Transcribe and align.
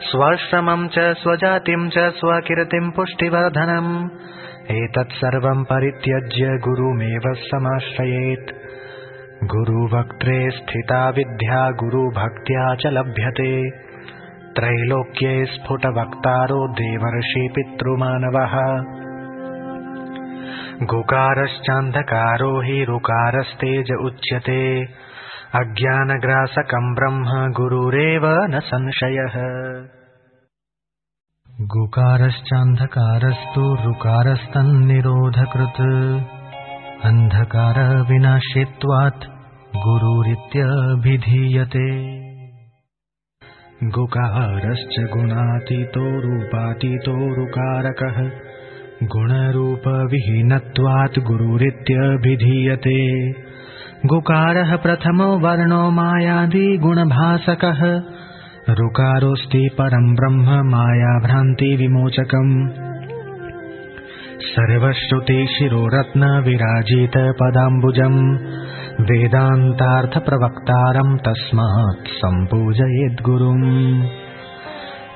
स्वश्रमम् 0.00 0.88
च 0.88 0.94
स्वजातिम् 0.98 1.90
च 1.90 1.94
स्वकीर्तिम् 1.98 2.92
पुष्टिवर्धनम्। 2.92 4.08
एतत् 4.70 5.12
सर्वम् 5.12 5.64
परित्यज्य 5.64 6.46
गुरुमेव 6.46 7.20
समाश्रयेत्। 7.34 8.50
गुरुवक्त्रे 9.44 10.50
स्थिता 10.50 11.08
विद्या 11.08 11.70
गुरुभक्त्या 11.70 12.74
च 12.74 12.86
लभ्यते। 12.86 13.70
त्रैलोक्ये 14.56 15.44
स्फुटवक्तारो 15.44 16.68
देवर्षि 16.68 17.48
पितृमानवः। 17.54 18.84
गुकारश्चान्धकारो 20.82 22.60
हि 22.60 22.84
रुकारस्तेज 22.84 23.88
उच्यते 24.04 24.84
अज्ञानग्रासकम् 25.54 26.94
ब्रह्म 26.94 27.52
गुरुरेव 27.52 28.26
न 28.26 28.60
संशयः। 28.60 29.34
गुकारश्चान्धकारस्तु 31.60 33.60
रुकारस्तन्निरोधकृत् 33.60 36.24
अन्धकारविनाशित्वात् 37.04 39.26
गुरुरित्यभिधीयते। 39.76 42.16
गुकारश्च 43.84 44.98
गुणातीतो 44.98 46.00
रूपातीतो 46.00 47.34
रुकारकः 47.34 48.30
गुणरूपविहीनत्वात् 49.02 51.18
गुरुरित्यभिधीयते 51.18 53.32
गुकारः 54.04 54.76
प्रथमो 54.76 55.38
वर्णो 55.38 55.90
मायादिगुणभासकः 55.90 58.02
ऋकारोऽस्ति 58.70 59.70
परम् 59.78 60.16
ब्रह्म 60.16 60.70
मायाभ्रान्तिविमोचकम् 60.70 62.68
सर्वश्रुतिशिरोरत्न 64.42 66.44
विराजित 66.44 67.12
पदाम्बुजम्। 67.16 68.38
वेदान्तार्थप्रवक्तारम् 69.00 71.18
तस्मात् 71.18 72.06
सम्पूजयेद्गुरुम्। 72.06 74.04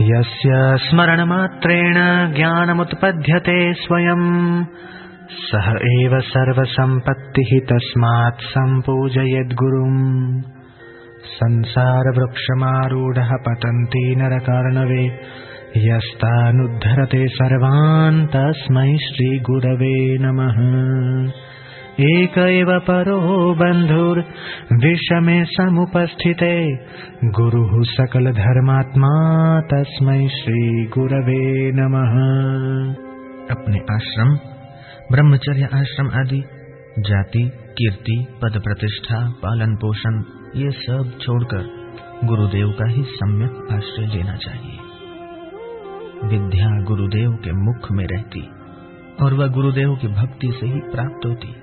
यस्य 0.00 0.76
स्मरणमात्रेण 0.76 1.94
ज्ञानमुत्पद्यते 2.34 3.74
स्वयम् 3.74 4.64
सः 5.46 6.02
एव 6.02 6.20
सर्वसम्पत्तिः 6.20 7.60
तस्मात् 7.60 8.40
सम्पूजयेद्गुरुम्। 8.40 10.42
संसारवृक्षमारूढः 11.26 13.32
पतन्ति 13.32 14.16
नरकर्णवे 14.16 15.18
यस्तानुद्धरते 15.76 17.28
सर्वान् 17.28 18.26
तस्मै 18.26 18.96
श्रीगुरवे 18.96 20.18
नमः। 20.18 21.32
एक 22.00 22.38
एव 22.38 22.80
परो 22.80 23.54
बन्धुर्विषमे 23.54 25.44
समुपस्थिते 25.44 26.76
गुरुः 27.24 27.82
सकलधर्मात्मा 27.82 29.60
तस्मै 29.60 30.28
श्रीगुरवे 30.28 31.72
नमः। 31.72 32.14
अपने 33.50 33.78
आश्रम 33.78 34.55
ब्रह्मचर्य, 35.12 35.68
आश्रम 35.74 36.06
आदि, 36.08 36.44
जाति, 36.98 37.50
कीर्ति, 37.54 38.26
पद 38.42 38.60
प्रतिष्ठा, 38.64 39.30
पालन 39.30 39.76
पोषण, 39.76 40.22
ये 40.56 40.70
सब 40.70 41.18
छोड़कर 41.20 41.68
गुरुदेव 42.24 42.70
का 42.70 42.88
ही 42.88 43.02
सम्यक 43.02 43.68
आश्रय 43.72 44.06
लेना 44.06 44.36
चाहिए। 44.36 44.78
विद्या 46.28 46.84
गुरुदेव 46.84 47.30
के 47.30 47.52
मुख 47.52 47.92
में 47.92 48.06
रहती 48.06 48.40
और 49.22 49.34
वह 49.34 49.46
गुरुदेव 49.46 49.96
की 49.96 50.08
भक्ति 50.08 50.52
से 50.60 50.66
ही 50.66 50.80
प्राप्त 50.80 51.26
होती। 51.26 51.56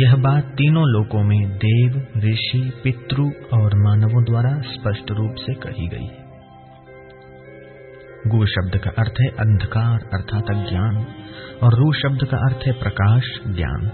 यह 0.00 0.16
बात 0.16 0.44
तीनों 0.44 0.84
लोकों 0.84 1.22
में 1.22 1.56
देव, 1.56 2.06
ऋषि, 2.16 2.72
पितृ 2.84 3.22
और 3.56 3.70
मानवों 3.74 4.24
द्वारा 4.24 4.60
स्पष्ट 4.60 5.10
रूप 5.10 5.34
से 5.34 5.54
कही 5.54 5.88
गई 5.88 6.06
है। 6.06 6.23
गु 8.26 8.46
शब्द 8.46 8.78
का 8.78 8.90
अर्थ 8.90 9.12
है 9.20 9.26
अंधकार, 9.26 10.00
अर्थात 10.14 10.42
अज्ञान, 10.50 11.06
और 11.62 11.74
रू 11.74 11.92
शब्द 11.92 12.28
का 12.28 12.36
अर्थ 12.36 12.66
है 12.66 12.72
प्रकाश, 12.72 13.22
ज्ञान। 13.46 13.90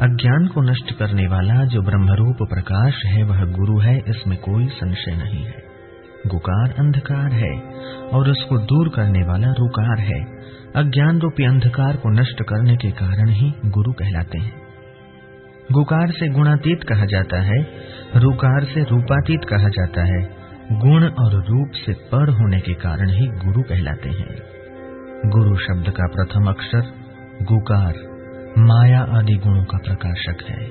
अज्ञान 0.00 0.46
को 0.46 0.60
नष्ट 0.60 0.98
करने 0.98 1.26
वाला 1.26 1.64
जो 1.64 1.82
ब्रह्मरूप 1.82 2.36
प्रकाश 2.42 3.02
है, 3.04 3.22
वह 3.22 3.44
गुरु 3.44 3.78
है, 3.78 3.98
इसमें 3.98 4.38
कोई 4.38 4.66
संशय 4.66 5.12
नहीं 5.12 5.44
है। 5.44 5.62
गुकार 6.26 6.74
अंधकार 6.78 7.32
है, 7.32 7.60
और 8.08 8.30
उसको 8.30 8.58
दूर 8.58 8.88
करने 8.88 9.18
वाला 9.18 9.48
रुकार 9.48 10.00
है। 10.00 10.24
अज्ञान 10.76 11.20
रूपी 11.20 11.44
अंधकार 11.44 11.96
को 11.96 12.10
नष्ट 12.10 12.42
करने 12.42 12.76
के 12.76 12.90
कारण 12.90 13.28
ही 13.28 13.52
गुरु 13.66 13.92
कहलाते 13.92 14.38
हैं। 14.38 14.62
गुकार 15.72 16.10
से 16.10 16.28
गुणातीत 16.28 16.82
कहा 16.82 17.04
जाता 17.04 17.42
है, 17.42 17.66
रुकार 18.16 18.64
से 18.64 18.84
रूपातीत 18.84 19.40
कहा 19.44 19.68
जाता 19.68 20.02
है। 20.02 20.41
गुण 20.72 21.04
और 21.04 21.44
रूप 21.44 21.70
से 21.74 21.92
पर 21.92 22.30
होने 22.30 22.60
के 22.60 22.74
कारण 22.74 23.10
ही 23.10 23.26
गुरु 23.26 23.62
कहलाते 23.62 24.08
हैं। 24.08 24.36
गुरु 25.26 25.56
शब्द 25.56 25.90
का 25.90 26.06
प्रथम 26.06 26.48
अक्षर 26.48 26.82
गुकार, 27.42 27.94
माया 28.58 29.00
आदि 29.00 29.34
गुणों 29.34 29.64
का 29.64 29.78
प्रकाशक 29.78 30.42
है, 30.50 30.68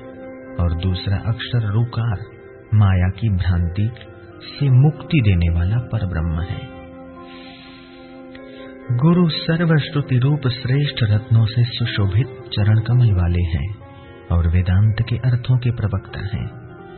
और 0.60 0.74
दूसरा 0.74 1.16
अक्षर 1.16 1.72
रुकार, 1.72 2.18
माया 2.74 3.08
की 3.08 3.28
भ्रांति 3.28 3.90
से 4.42 4.70
मुक्ति 4.70 5.20
देने 5.20 5.54
वाला 5.54 5.76
पर 5.76 6.06
ब्रह्म 6.06 6.40
है। 6.40 6.60
गुरु 8.96 9.28
सर्वश्रुति 9.28 10.18
रूप 10.18 10.48
श्रेष्ठ 10.48 10.96
रत्नों 11.02 11.46
से 11.46 11.64
सुशोभित 11.64 12.26
चरण 12.26 12.80
कमल 12.80 13.12
वाले 13.12 13.42
हैं, 13.42 13.74
और 14.32 14.48
वेदांत 14.48 14.96
के 15.08 15.16
अर्थों 15.16 15.58
के 15.58 15.70
प्रवक्ता 15.70 16.20
हैं, 16.20 16.46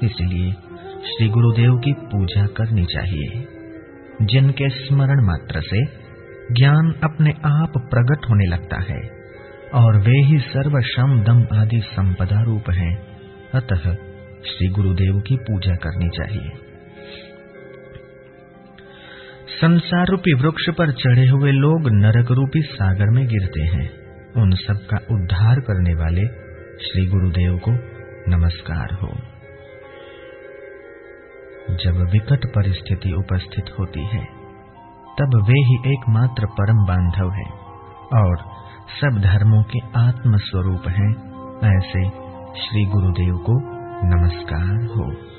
इसलिए 0.05 0.55
श्री 1.05 1.29
गुरुदेव 1.29 1.77
की 1.77 1.93
पूजा 1.93 2.47
करनी 2.47 2.85
चाहिए, 2.85 3.49
जिनके 4.23 4.69
स्मरण 4.69 5.27
मात्र 5.27 5.61
से 5.61 5.85
ज्ञान 6.53 6.95
अपने 7.05 7.31
आप 7.31 7.73
प्रकट 7.77 8.31
होने 8.31 8.47
लगता 8.47 8.81
है, 8.81 9.01
और 9.75 9.97
वे 9.97 10.25
ही 10.25 10.39
सर्व 10.39 10.81
शम 10.81 11.25
दम 11.25 11.47
आदि 11.53 11.81
संपदा 11.81 12.43
रूप 12.43 12.71
हैं। 12.71 12.97
अतः 13.55 13.95
श्री 14.47 14.69
गुरुदेव 14.69 15.21
की 15.21 15.37
पूजा 15.37 15.75
करनी 15.75 16.09
चाहिए। 16.09 16.51
संसार 19.61 20.07
रूपी 20.07 20.35
वृक्ष 20.35 20.71
पर 20.71 20.93
चढ़े 20.93 21.27
हुए 21.27 21.53
लोग 21.53 21.91
नरक 21.91 22.31
रूपी 22.31 22.63
सागर 22.63 23.11
में 23.11 23.27
गिरते 23.27 23.63
हैं। 23.63 23.91
उन 24.37 24.51
सब 24.51 24.75
का 24.75 24.97
उद्धार 25.15 25.61
करने 25.61 25.95
वाले 25.95 26.27
श्री 26.87 27.07
गुरुदेव 27.07 27.59
को 27.69 27.71
नमस्कार 28.29 28.95
हो। 29.03 29.34
जब 31.75 32.11
विकट 32.13 32.47
परिस्थिति 32.55 33.13
उपस्थित 33.13 33.65
होती 33.79 34.01
है, 34.01 34.25
तब 35.21 35.45
वे 35.49 35.61
ही 35.61 35.93
एकमात्र 35.93 36.47
परम 36.47 36.77
बांधव 36.77 37.31
हैं 37.31 37.53
और 38.23 38.37
सब 39.01 39.21
धर्मों 39.21 39.63
के 39.63 39.79
आत्मस्वरूप 40.01 40.89
हैं। 40.89 41.35
ऐसे 41.77 42.09
श्री 42.61 42.85
गुरुदेव 42.85 43.37
को 43.37 43.53
नमस्कार 44.07 44.85
हो। 44.97 45.34